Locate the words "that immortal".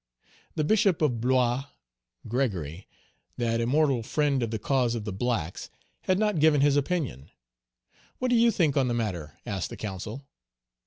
3.37-4.01